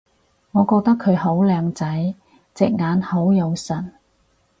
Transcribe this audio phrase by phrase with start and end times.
[0.53, 2.15] 我覺得佢好靚仔！
[2.55, 3.93] 隻眼好有神